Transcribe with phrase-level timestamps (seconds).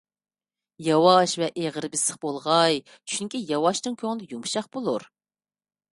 [0.85, 2.81] ياۋاش ۋە ئېغىر- بېسىق بولغاي،
[3.13, 5.11] چۈنكى ياۋاشنىڭ كۆڭلى يۇمشاق بولۇر.